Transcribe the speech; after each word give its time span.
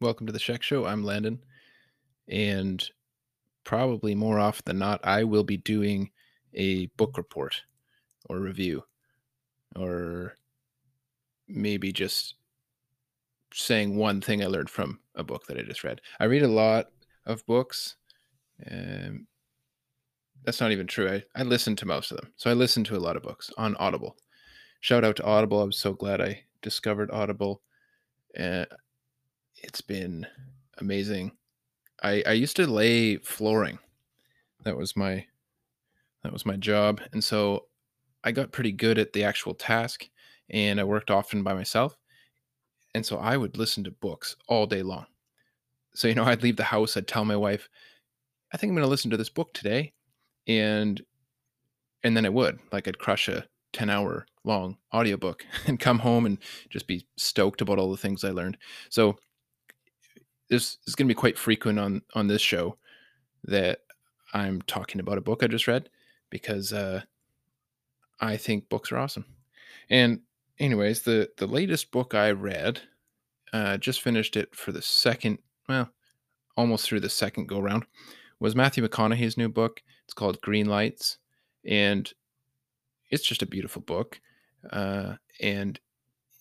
Welcome 0.00 0.28
to 0.28 0.32
the 0.32 0.38
Sheck 0.38 0.62
Show. 0.62 0.86
I'm 0.86 1.02
Landon, 1.02 1.40
and 2.28 2.88
probably 3.64 4.14
more 4.14 4.38
often 4.38 4.62
than 4.64 4.78
not, 4.78 5.00
I 5.02 5.24
will 5.24 5.42
be 5.42 5.56
doing 5.56 6.12
a 6.54 6.86
book 6.96 7.18
report 7.18 7.64
or 8.30 8.38
review, 8.38 8.84
or 9.74 10.36
maybe 11.48 11.90
just 11.90 12.36
saying 13.52 13.96
one 13.96 14.20
thing 14.20 14.40
I 14.40 14.46
learned 14.46 14.70
from 14.70 15.00
a 15.16 15.24
book 15.24 15.48
that 15.48 15.58
I 15.58 15.62
just 15.62 15.82
read. 15.82 16.00
I 16.20 16.26
read 16.26 16.44
a 16.44 16.48
lot 16.48 16.92
of 17.26 17.44
books. 17.46 17.96
Um, 18.70 19.26
that's 20.44 20.60
not 20.60 20.70
even 20.70 20.86
true. 20.86 21.10
I, 21.10 21.24
I 21.34 21.42
listen 21.42 21.74
to 21.74 21.86
most 21.86 22.12
of 22.12 22.18
them. 22.18 22.32
So 22.36 22.48
I 22.48 22.54
listen 22.54 22.84
to 22.84 22.96
a 22.96 23.02
lot 23.02 23.16
of 23.16 23.24
books 23.24 23.50
on 23.58 23.74
Audible. 23.78 24.16
Shout 24.78 25.02
out 25.02 25.16
to 25.16 25.24
Audible. 25.24 25.60
I'm 25.60 25.72
so 25.72 25.92
glad 25.92 26.20
I 26.20 26.44
discovered 26.62 27.10
Audible. 27.10 27.62
Uh, 28.38 28.66
it's 29.62 29.80
been 29.80 30.26
amazing. 30.78 31.32
I 32.02 32.22
I 32.26 32.32
used 32.32 32.56
to 32.56 32.66
lay 32.66 33.16
flooring. 33.16 33.78
That 34.64 34.76
was 34.76 34.96
my 34.96 35.26
that 36.22 36.32
was 36.32 36.46
my 36.46 36.56
job, 36.56 37.00
and 37.12 37.22
so 37.22 37.66
I 38.24 38.32
got 38.32 38.52
pretty 38.52 38.72
good 38.72 38.98
at 38.98 39.12
the 39.12 39.24
actual 39.24 39.54
task, 39.54 40.08
and 40.50 40.80
I 40.80 40.84
worked 40.84 41.10
often 41.10 41.42
by 41.42 41.54
myself, 41.54 41.96
and 42.94 43.04
so 43.04 43.18
I 43.18 43.36
would 43.36 43.56
listen 43.56 43.84
to 43.84 43.90
books 43.90 44.36
all 44.48 44.66
day 44.66 44.82
long. 44.82 45.06
So 45.94 46.08
you 46.08 46.14
know, 46.14 46.24
I'd 46.24 46.42
leave 46.42 46.56
the 46.56 46.64
house, 46.64 46.96
I'd 46.96 47.08
tell 47.08 47.24
my 47.24 47.36
wife, 47.36 47.68
"I 48.52 48.56
think 48.56 48.70
I'm 48.70 48.76
going 48.76 48.84
to 48.84 48.90
listen 48.90 49.10
to 49.10 49.16
this 49.16 49.30
book 49.30 49.52
today," 49.54 49.92
and 50.46 51.00
and 52.02 52.16
then 52.16 52.26
I 52.26 52.30
would 52.30 52.58
like 52.72 52.88
I'd 52.88 52.98
crush 52.98 53.28
a 53.28 53.46
10 53.72 53.90
hour 53.90 54.26
long 54.44 54.76
audiobook 54.94 55.44
and 55.66 55.78
come 55.78 55.98
home 55.98 56.26
and 56.26 56.38
just 56.70 56.86
be 56.86 57.06
stoked 57.16 57.60
about 57.60 57.78
all 57.78 57.90
the 57.90 57.96
things 57.96 58.24
I 58.24 58.30
learned. 58.30 58.56
So 58.90 59.18
this 60.48 60.78
is 60.86 60.94
going 60.94 61.06
to 61.06 61.14
be 61.14 61.18
quite 61.18 61.38
frequent 61.38 61.78
on 61.78 62.02
on 62.14 62.28
this 62.28 62.42
show 62.42 62.76
that 63.44 63.80
I'm 64.32 64.62
talking 64.62 65.00
about 65.00 65.18
a 65.18 65.22
book 65.22 65.42
I 65.42 65.46
just 65.46 65.68
read 65.68 65.88
because 66.30 66.72
uh, 66.72 67.02
I 68.20 68.36
think 68.36 68.68
books 68.68 68.92
are 68.92 68.98
awesome. 68.98 69.26
And 69.90 70.20
anyways, 70.58 71.02
the 71.02 71.30
the 71.36 71.46
latest 71.46 71.90
book 71.90 72.14
I 72.14 72.30
read, 72.30 72.80
uh, 73.52 73.76
just 73.78 74.02
finished 74.02 74.36
it 74.36 74.54
for 74.54 74.72
the 74.72 74.82
second, 74.82 75.38
well, 75.68 75.90
almost 76.56 76.86
through 76.86 77.00
the 77.00 77.08
second 77.08 77.48
go 77.48 77.60
round, 77.60 77.84
was 78.40 78.56
Matthew 78.56 78.86
McConaughey's 78.86 79.36
new 79.38 79.48
book. 79.48 79.82
It's 80.04 80.14
called 80.14 80.40
Greenlights, 80.40 81.16
and 81.64 82.12
it's 83.10 83.24
just 83.24 83.42
a 83.42 83.46
beautiful 83.46 83.82
book. 83.82 84.20
Uh, 84.70 85.14
and 85.40 85.78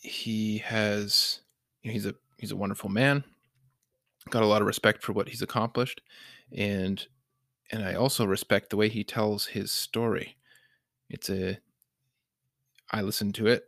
he 0.00 0.58
has, 0.58 1.40
you 1.82 1.90
know, 1.90 1.92
he's 1.92 2.06
a 2.06 2.14
he's 2.38 2.52
a 2.52 2.56
wonderful 2.56 2.90
man. 2.90 3.24
Got 4.30 4.42
a 4.42 4.46
lot 4.46 4.62
of 4.62 4.66
respect 4.66 5.02
for 5.02 5.12
what 5.12 5.28
he's 5.28 5.42
accomplished, 5.42 6.00
and 6.52 7.06
and 7.70 7.84
I 7.84 7.94
also 7.94 8.24
respect 8.24 8.70
the 8.70 8.76
way 8.76 8.88
he 8.88 9.04
tells 9.04 9.46
his 9.46 9.72
story. 9.72 10.36
It's 11.10 11.28
a 11.28 11.58
I 12.90 13.02
listen 13.02 13.32
to 13.32 13.46
it 13.46 13.64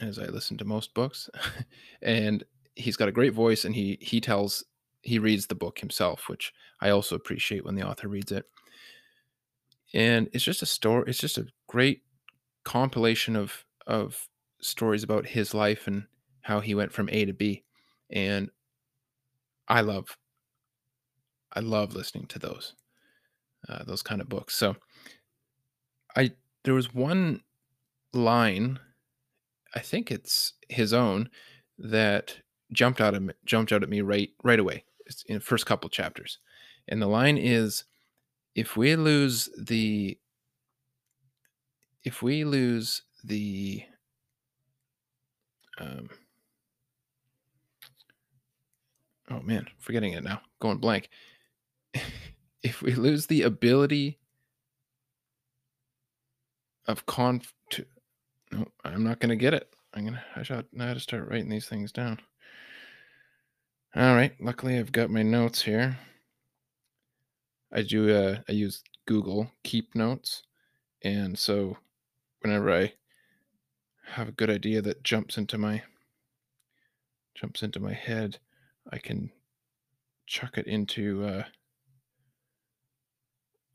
as 0.00 0.18
I 0.18 0.26
listen 0.26 0.56
to 0.58 0.64
most 0.64 0.94
books, 0.94 1.30
and 2.02 2.44
he's 2.76 2.96
got 2.96 3.08
a 3.08 3.12
great 3.12 3.32
voice, 3.32 3.64
and 3.64 3.74
he 3.74 3.98
he 4.00 4.20
tells 4.20 4.64
he 5.02 5.18
reads 5.18 5.46
the 5.46 5.54
book 5.54 5.78
himself, 5.78 6.28
which 6.28 6.52
I 6.80 6.90
also 6.90 7.16
appreciate 7.16 7.64
when 7.64 7.74
the 7.74 7.86
author 7.86 8.08
reads 8.08 8.32
it. 8.32 8.44
And 9.94 10.28
it's 10.32 10.44
just 10.44 10.62
a 10.62 10.66
story. 10.66 11.04
It's 11.08 11.18
just 11.18 11.38
a 11.38 11.46
great 11.66 12.02
compilation 12.64 13.36
of 13.36 13.64
of 13.86 14.28
stories 14.60 15.02
about 15.02 15.26
his 15.26 15.54
life 15.54 15.86
and 15.86 16.04
how 16.42 16.60
he 16.60 16.74
went 16.74 16.92
from 16.92 17.08
A 17.10 17.24
to 17.24 17.32
B. 17.32 17.64
And 18.10 18.50
I 19.70 19.80
love 19.80 20.18
I 21.52 21.60
love 21.60 21.94
listening 21.94 22.26
to 22.26 22.38
those 22.38 22.74
uh, 23.68 23.84
those 23.84 24.02
kind 24.02 24.20
of 24.20 24.28
books. 24.28 24.56
So 24.56 24.76
I 26.16 26.32
there 26.64 26.74
was 26.74 26.94
one 26.94 27.42
line, 28.12 28.78
I 29.74 29.80
think 29.80 30.10
it's 30.10 30.54
his 30.68 30.92
own, 30.92 31.30
that 31.78 32.38
jumped 32.72 33.00
out 33.00 33.14
of 33.14 33.30
jumped 33.44 33.72
out 33.72 33.82
at 33.82 33.88
me 33.88 34.00
right 34.02 34.30
right 34.44 34.60
away. 34.60 34.84
It's 35.06 35.22
in 35.24 35.34
the 35.36 35.40
first 35.40 35.66
couple 35.66 35.90
chapters, 35.90 36.38
and 36.88 37.02
the 37.02 37.06
line 37.08 37.38
is, 37.38 37.84
"If 38.54 38.76
we 38.76 38.96
lose 38.96 39.48
the, 39.58 40.18
if 42.04 42.22
we 42.22 42.44
lose 42.44 43.02
the, 43.24 43.84
um, 45.78 46.08
oh 49.30 49.40
man, 49.40 49.66
forgetting 49.78 50.12
it 50.12 50.24
now, 50.24 50.40
going 50.60 50.78
blank. 50.78 51.08
if 52.62 52.82
we 52.82 52.94
lose 52.94 53.26
the 53.26 53.42
ability 53.42 54.18
of 56.86 57.06
conf, 57.06 57.54
to, 57.70 57.86
no, 58.52 58.66
I'm 58.84 59.04
not 59.04 59.20
gonna 59.20 59.36
get 59.36 59.54
it. 59.54 59.72
I'm 59.94 60.04
gonna. 60.04 60.22
I 60.36 60.42
should 60.42 60.66
how 60.78 60.94
to 60.94 61.00
start 61.00 61.28
writing 61.28 61.48
these 61.48 61.68
things 61.68 61.92
down. 61.92 62.20
All 63.96 64.14
right. 64.14 64.32
Luckily, 64.40 64.78
I've 64.78 64.92
got 64.92 65.10
my 65.10 65.22
notes 65.22 65.62
here. 65.62 65.98
I 67.72 67.82
do. 67.82 68.14
Uh, 68.14 68.38
I 68.48 68.52
use 68.52 68.82
Google 69.06 69.50
Keep 69.64 69.94
Notes, 69.94 70.42
and 71.02 71.38
so 71.38 71.76
whenever 72.40 72.72
I 72.72 72.92
have 74.06 74.28
a 74.28 74.32
good 74.32 74.50
idea 74.50 74.82
that 74.82 75.04
jumps 75.04 75.38
into 75.38 75.58
my 75.58 75.82
jumps 77.34 77.62
into 77.62 77.80
my 77.80 77.92
head, 77.92 78.38
I 78.92 78.98
can 78.98 79.30
chuck 80.26 80.58
it 80.58 80.66
into. 80.66 81.24
Uh, 81.24 81.44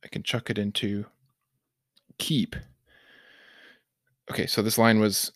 I 0.04 0.08
can 0.08 0.24
chuck 0.24 0.50
it 0.50 0.58
into 0.58 1.06
Keep. 2.18 2.56
Okay, 4.30 4.48
so 4.48 4.62
this 4.62 4.78
line 4.78 5.00
was 5.00 5.32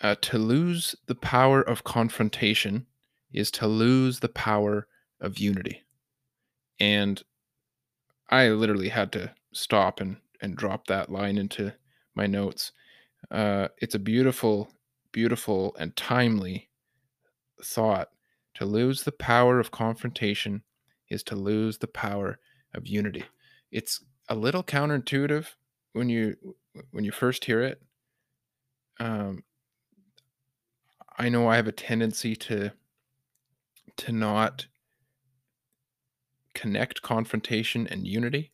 uh, 0.00 0.16
to 0.22 0.38
lose 0.38 0.94
the 1.06 1.14
power 1.14 1.60
of 1.60 1.84
confrontation 1.84 2.86
is 3.32 3.50
to 3.52 3.66
lose 3.66 4.20
the 4.20 4.28
power 4.28 4.88
of 5.20 5.38
unity. 5.38 5.82
And 6.78 7.22
I 8.28 8.48
literally 8.48 8.88
had 8.88 9.12
to 9.12 9.32
stop 9.52 10.00
and, 10.00 10.16
and 10.40 10.56
drop 10.56 10.86
that 10.86 11.10
line 11.10 11.36
into 11.36 11.72
my 12.14 12.26
notes. 12.26 12.72
Uh, 13.30 13.68
it's 13.78 13.94
a 13.94 14.00
beautiful, 14.00 14.72
beautiful, 15.12 15.76
and 15.78 15.94
timely 15.94 16.70
thought. 17.62 18.08
To 18.54 18.64
lose 18.64 19.02
the 19.02 19.12
power 19.12 19.58
of 19.58 19.70
confrontation 19.70 20.62
is 21.08 21.22
to 21.24 21.36
lose 21.36 21.78
the 21.78 21.86
power 21.86 22.38
of 22.74 22.86
unity. 22.86 23.24
It's 23.70 24.02
a 24.28 24.34
little 24.34 24.62
counterintuitive 24.62 25.46
when 25.92 26.08
you 26.08 26.36
when 26.90 27.04
you 27.04 27.12
first 27.12 27.44
hear 27.44 27.62
it. 27.62 27.82
Um, 28.98 29.44
I 31.18 31.28
know 31.28 31.48
I 31.48 31.56
have 31.56 31.68
a 31.68 31.72
tendency 31.72 32.36
to 32.36 32.72
to 33.96 34.12
not 34.12 34.66
connect 36.54 37.02
confrontation 37.02 37.86
and 37.86 38.06
unity. 38.06 38.52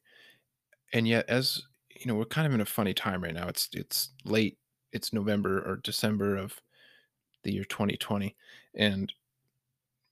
And 0.93 1.07
yet 1.07 1.28
as 1.28 1.63
you 1.91 2.07
know, 2.07 2.15
we're 2.15 2.25
kind 2.27 2.47
of 2.47 2.55
in 2.55 2.61
a 2.61 2.67
funny 2.67 2.95
time 2.95 3.23
right 3.23 3.34
now. 3.34 3.49
It's 3.49 3.69
it's 3.73 4.11
late. 4.25 4.59
It's 4.93 5.13
November 5.13 5.61
or 5.61 5.77
December 5.77 6.37
of 6.37 6.61
the 7.43 7.53
year 7.53 7.65
2020 7.65 8.34
and 8.75 9.13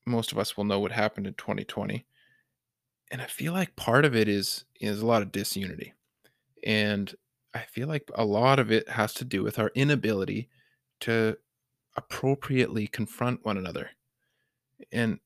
most 0.06 0.32
of 0.32 0.38
us 0.38 0.56
will 0.56 0.64
know 0.64 0.80
what 0.80 0.92
happened 0.92 1.26
in 1.26 1.34
2020. 1.34 2.04
And 3.10 3.22
I 3.22 3.26
feel 3.26 3.52
like 3.52 3.76
part 3.76 4.04
of 4.04 4.14
it 4.14 4.28
is 4.28 4.64
is 4.80 5.00
a 5.00 5.06
lot 5.06 5.22
of 5.22 5.32
disunity. 5.32 5.94
And 6.64 7.14
I 7.54 7.60
feel 7.60 7.88
like 7.88 8.10
a 8.14 8.24
lot 8.24 8.58
of 8.58 8.72
it 8.72 8.88
has 8.88 9.14
to 9.14 9.24
do 9.24 9.42
with 9.42 9.58
our 9.58 9.70
inability 9.74 10.48
to 11.00 11.36
appropriately 11.96 12.86
confront 12.86 13.44
one 13.44 13.56
another. 13.56 13.90
And 14.90 15.20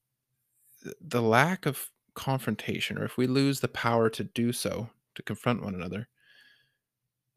the 1.00 1.22
lack 1.22 1.66
of 1.66 1.90
confrontation, 2.14 2.98
or 2.98 3.04
if 3.04 3.16
we 3.16 3.26
lose 3.26 3.60
the 3.60 3.68
power 3.68 4.10
to 4.10 4.24
do 4.24 4.52
so, 4.52 4.90
to 5.14 5.22
confront 5.22 5.62
one 5.62 5.74
another, 5.74 6.08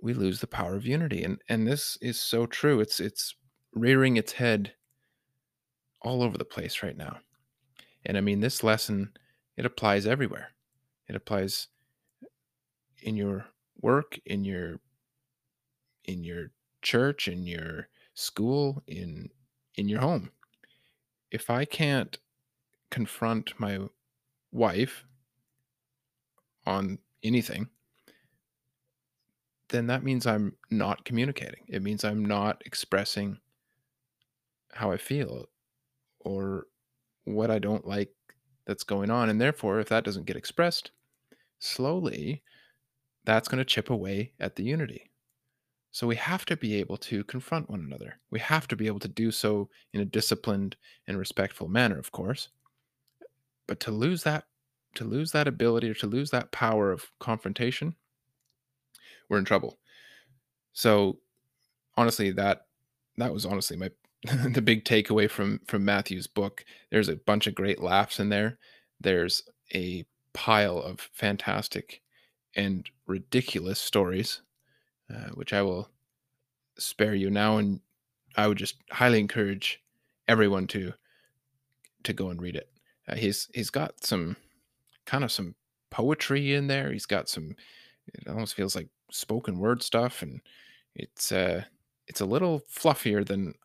we 0.02 0.14
lose 0.14 0.40
the 0.40 0.48
power 0.48 0.76
of 0.76 0.86
unity. 0.86 1.24
And 1.24 1.42
and 1.48 1.68
this 1.68 1.98
is 2.02 2.20
so 2.20 2.46
true. 2.46 2.80
It's 2.80 3.00
it's 3.00 3.36
rearing 3.74 4.18
its 4.18 4.34
head 4.34 4.74
all 6.02 6.22
over 6.24 6.38
the 6.38 6.46
place 6.46 6.84
right 6.84 6.98
now. 6.98 7.20
And 8.06 8.18
I 8.18 8.22
mean 8.22 8.40
this 8.40 8.64
lesson 8.64 9.12
it 9.58 9.66
applies 9.66 10.08
everywhere. 10.08 10.52
It 11.08 11.16
applies 11.16 11.68
in 13.02 13.16
your 13.16 13.48
work, 13.82 14.20
in 14.26 14.44
your 14.44 14.80
in 16.06 16.24
your 16.24 16.52
church, 16.82 17.28
in 17.28 17.46
your 17.46 17.90
school, 18.14 18.84
in 18.88 19.30
in 19.76 19.88
your 19.88 20.02
home. 20.02 20.32
If 21.32 21.50
I 21.50 21.66
can't 21.66 22.18
confront 22.90 23.60
my 23.60 23.80
wife 24.52 25.06
on 26.66 27.00
anything, 27.24 27.70
then 29.70 29.88
that 29.88 30.04
means 30.04 30.28
I'm 30.28 30.56
not 30.70 31.06
communicating. 31.06 31.64
It 31.68 31.82
means 31.82 32.04
I'm 32.04 32.26
not 32.26 32.62
expressing 32.66 33.40
how 34.74 34.92
I 34.92 34.98
feel 34.98 35.48
or 36.20 36.68
what 37.26 37.52
I 37.52 37.60
don't 37.60 37.88
like 37.88 38.14
that's 38.66 38.84
going 38.84 39.10
on. 39.10 39.30
And 39.30 39.40
therefore, 39.40 39.80
if 39.80 39.90
that 39.90 40.04
doesn't 40.04 40.26
get 40.26 40.36
expressed, 40.36 40.92
slowly 41.60 42.44
that's 43.26 43.48
going 43.48 43.60
to 43.60 43.66
chip 43.66 43.90
away 43.90 44.34
at 44.40 44.56
the 44.56 44.64
unity. 44.64 45.12
So 45.92 46.08
we 46.08 46.16
have 46.16 46.46
to 46.46 46.56
be 46.56 46.76
able 46.76 46.98
to 46.98 47.24
confront 47.26 47.70
one 47.70 47.82
another. 47.82 48.20
We 48.32 48.40
have 48.40 48.68
to 48.70 48.76
be 48.76 48.88
able 48.88 49.00
to 49.00 49.10
do 49.10 49.30
so 49.30 49.70
in 49.94 50.00
a 50.00 50.06
disciplined 50.06 50.78
and 51.08 51.18
respectful 51.18 51.68
manner, 51.68 52.00
of 52.00 52.12
course. 52.12 52.50
But 53.68 53.80
to 53.82 53.92
lose 53.92 54.24
that 54.24 54.46
to 54.96 55.06
lose 55.06 55.32
that 55.32 55.48
ability 55.48 55.90
or 55.90 55.94
to 55.94 56.08
lose 56.08 56.32
that 56.32 56.52
power 56.52 56.92
of 56.92 57.10
confrontation, 57.20 57.96
we're 59.30 59.38
in 59.38 59.46
trouble. 59.46 59.80
So 60.74 61.20
honestly, 61.96 62.32
that 62.32 62.66
that 63.18 63.34
was 63.34 63.46
honestly 63.46 63.78
my 63.78 63.90
the 64.54 64.62
big 64.62 64.86
takeaway 64.86 65.30
from 65.30 65.62
from 65.68 65.84
Matthew's 65.84 66.28
book. 66.28 66.64
There's 66.92 67.10
a 67.10 67.16
bunch 67.16 67.48
of 67.48 67.56
great 67.56 67.82
laughs 67.82 68.20
in 68.20 68.30
there. 68.30 68.60
There's 69.00 69.44
a 69.74 70.06
pile 70.34 70.78
of 70.78 71.10
fantastic 71.12 72.02
and 72.56 72.88
ridiculous 73.08 73.80
stories, 73.80 74.42
uh, 75.14 75.30
which 75.34 75.54
I 75.54 75.62
will 75.64 75.90
spare 76.78 77.16
you 77.16 77.30
now, 77.30 77.58
and 77.58 77.80
I 78.36 78.48
would 78.48 78.58
just 78.58 78.76
highly 78.92 79.20
encourage 79.20 79.82
everyone 80.28 80.68
to 80.68 80.94
to 82.04 82.14
go 82.14 82.30
and 82.30 82.42
read 82.42 82.56
it. 82.56 82.70
Uh, 83.08 83.16
he's 83.16 83.50
he's 83.54 83.70
got 83.72 84.04
some 84.04 84.36
kind 85.06 85.24
of 85.24 85.32
some 85.32 85.56
poetry 85.90 86.54
in 86.54 86.68
there. 86.68 86.92
He's 86.92 87.08
got 87.08 87.28
some. 87.28 87.56
It 88.14 88.28
almost 88.28 88.56
feels 88.56 88.76
like 88.76 88.90
spoken 89.10 89.60
word 89.60 89.82
stuff, 89.82 90.22
and 90.22 90.42
it's 90.96 91.32
uh 91.32 91.64
it's 92.08 92.22
a 92.22 92.26
little 92.26 92.62
fluffier 92.72 93.26
than 93.26 93.56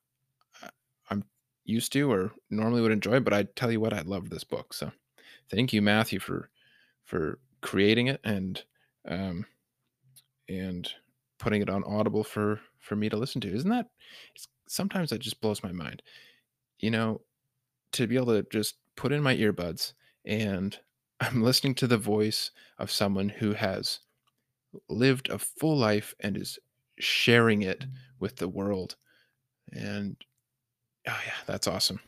used 1.66 1.92
to 1.92 2.10
or 2.10 2.32
normally 2.50 2.80
would 2.80 2.92
enjoy. 2.92 3.20
But 3.20 3.32
I 3.32 3.44
tell 3.44 3.70
you 3.70 3.80
what, 3.80 3.92
I 3.92 4.02
love 4.02 4.30
this 4.30 4.44
book. 4.44 4.72
So 4.74 4.92
thank 5.50 5.72
you, 5.72 5.82
Matthew, 5.82 6.18
for 6.18 6.50
for 7.04 7.38
creating 7.60 8.08
it 8.08 8.20
and 8.24 8.62
um 9.08 9.44
and 10.48 10.88
putting 11.38 11.62
it 11.62 11.70
on 11.70 11.84
Audible 11.84 12.24
for 12.24 12.60
for 12.80 12.96
me 12.96 13.08
to 13.08 13.16
listen 13.16 13.40
to. 13.42 13.54
Isn't 13.54 13.70
that? 13.70 13.86
It's, 14.34 14.48
sometimes 14.68 15.10
that 15.10 15.20
just 15.20 15.40
blows 15.40 15.62
my 15.62 15.72
mind. 15.72 16.02
You 16.78 16.90
know, 16.90 17.20
to 17.92 18.06
be 18.06 18.16
able 18.16 18.26
to 18.26 18.46
just 18.50 18.76
put 18.96 19.12
in 19.12 19.22
my 19.22 19.36
earbuds 19.36 19.92
and 20.24 20.78
I'm 21.20 21.42
listening 21.42 21.74
to 21.76 21.86
the 21.86 21.96
voice 21.96 22.50
of 22.78 22.90
someone 22.90 23.30
who 23.30 23.54
has 23.54 24.00
lived 24.88 25.30
a 25.30 25.38
full 25.38 25.76
life 25.76 26.14
and 26.20 26.36
is 26.36 26.58
sharing 26.98 27.62
it 27.62 27.84
with 28.20 28.36
the 28.36 28.48
world. 28.48 28.96
And 29.72 30.16
that's 31.46 31.66
awesome. 31.66 32.00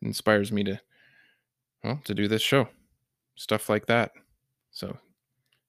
It 0.00 0.06
inspires 0.06 0.52
me 0.52 0.64
to 0.64 0.80
well, 1.84 2.00
to 2.04 2.14
do 2.14 2.28
this 2.28 2.42
show. 2.42 2.68
Stuff 3.36 3.68
like 3.68 3.86
that. 3.86 4.12
So 4.70 4.96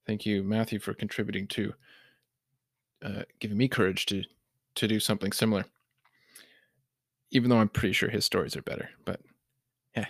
thank 0.06 0.26
you, 0.26 0.44
Matthew, 0.44 0.80
for 0.80 0.94
contributing 0.94 1.48
to 1.48 1.74
uh, 3.04 3.22
giving 3.40 3.58
me 3.58 3.68
courage 3.68 4.06
to 4.08 4.24
to 4.76 4.88
do 4.88 5.00
something 5.00 5.32
similar. 5.32 5.66
Even 7.32 7.50
though 7.50 7.60
I'm 7.60 7.70
pretty 7.70 7.94
sure 7.94 8.10
his 8.10 8.26
stories 8.26 8.56
are 8.56 8.62
better, 8.62 8.90
but 9.06 9.20
yeah, 9.96 10.08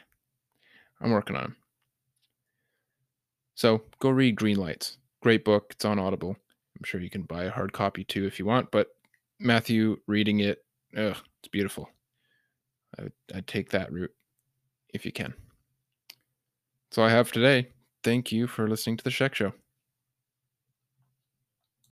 I'm 1.01 1.11
working 1.11 1.35
on 1.35 1.43
them. 1.43 1.55
So 3.55 3.81
go 3.99 4.09
read 4.09 4.35
Greenlights. 4.37 4.97
Great 5.21 5.43
book. 5.43 5.67
It's 5.71 5.83
on 5.83 5.97
Audible. 5.97 6.35
I'm 6.77 6.83
sure 6.83 7.01
you 7.01 7.09
can 7.09 7.23
buy 7.23 7.45
a 7.45 7.51
hard 7.51 7.73
copy 7.73 8.03
too 8.03 8.25
if 8.27 8.37
you 8.37 8.45
want. 8.45 8.69
But 8.69 8.89
Matthew 9.39 9.97
reading 10.05 10.41
it, 10.41 10.63
ugh, 10.95 11.17
it's 11.39 11.47
beautiful. 11.51 11.89
I 12.99 13.03
would, 13.03 13.13
I'd 13.33 13.47
take 13.47 13.69
that 13.71 13.91
route 13.91 14.13
if 14.93 15.05
you 15.05 15.11
can. 15.11 15.33
All 16.97 17.03
I 17.03 17.09
have 17.09 17.31
today. 17.31 17.69
Thank 18.03 18.31
you 18.31 18.47
for 18.47 18.67
listening 18.67 18.97
to 18.97 19.03
the 19.03 19.09
Sheck 19.09 19.35
Show. 19.35 19.53